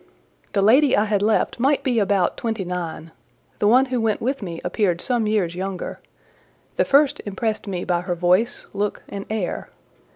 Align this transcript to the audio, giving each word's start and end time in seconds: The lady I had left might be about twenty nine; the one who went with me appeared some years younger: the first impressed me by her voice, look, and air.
The 0.53 0.63
lady 0.63 0.97
I 0.97 1.03
had 1.03 1.21
left 1.21 1.59
might 1.59 1.83
be 1.83 1.99
about 1.99 2.35
twenty 2.35 2.65
nine; 2.65 3.11
the 3.59 3.67
one 3.67 3.85
who 3.93 4.01
went 4.01 4.19
with 4.19 4.41
me 4.41 4.59
appeared 4.65 4.99
some 4.99 5.27
years 5.27 5.53
younger: 5.53 5.99
the 6.75 6.85
first 6.85 7.21
impressed 7.23 7.67
me 7.67 7.83
by 7.83 8.01
her 8.01 8.15
voice, 8.15 8.65
look, 8.73 9.03
and 9.09 9.27
air. 9.29 9.69